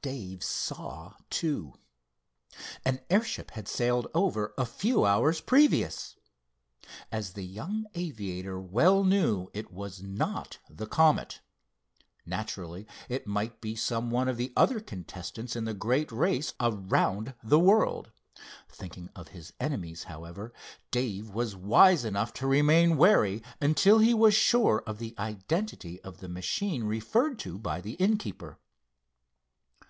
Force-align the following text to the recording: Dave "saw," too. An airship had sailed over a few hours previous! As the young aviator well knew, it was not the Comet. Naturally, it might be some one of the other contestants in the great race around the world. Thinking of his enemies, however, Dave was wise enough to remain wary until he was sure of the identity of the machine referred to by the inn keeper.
Dave 0.00 0.44
"saw," 0.44 1.14
too. 1.28 1.74
An 2.84 3.00
airship 3.10 3.50
had 3.50 3.66
sailed 3.66 4.06
over 4.14 4.54
a 4.56 4.64
few 4.64 5.04
hours 5.04 5.40
previous! 5.40 6.14
As 7.10 7.32
the 7.32 7.42
young 7.44 7.84
aviator 7.96 8.60
well 8.60 9.02
knew, 9.02 9.50
it 9.52 9.72
was 9.72 10.00
not 10.00 10.58
the 10.70 10.86
Comet. 10.86 11.40
Naturally, 12.24 12.86
it 13.08 13.26
might 13.26 13.60
be 13.60 13.74
some 13.74 14.08
one 14.08 14.28
of 14.28 14.36
the 14.36 14.52
other 14.56 14.78
contestants 14.78 15.56
in 15.56 15.64
the 15.64 15.74
great 15.74 16.12
race 16.12 16.54
around 16.60 17.34
the 17.42 17.58
world. 17.58 18.12
Thinking 18.68 19.10
of 19.16 19.28
his 19.28 19.52
enemies, 19.58 20.04
however, 20.04 20.52
Dave 20.92 21.30
was 21.30 21.56
wise 21.56 22.04
enough 22.04 22.32
to 22.34 22.46
remain 22.46 22.96
wary 22.96 23.42
until 23.60 23.98
he 23.98 24.14
was 24.14 24.32
sure 24.32 24.80
of 24.86 24.98
the 24.98 25.16
identity 25.18 26.00
of 26.02 26.18
the 26.18 26.28
machine 26.28 26.84
referred 26.84 27.36
to 27.40 27.58
by 27.58 27.80
the 27.80 27.94
inn 27.94 28.16
keeper. 28.16 28.58